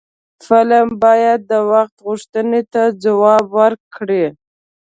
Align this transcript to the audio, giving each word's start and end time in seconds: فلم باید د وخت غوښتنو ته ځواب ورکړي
فلم 0.45 0.87
باید 1.03 1.39
د 1.51 1.53
وخت 1.71 1.95
غوښتنو 2.05 2.61
ته 2.73 2.81
ځواب 3.03 3.45
ورکړي 3.59 4.25